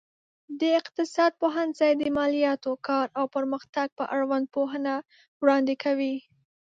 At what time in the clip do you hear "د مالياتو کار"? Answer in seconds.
2.01-3.07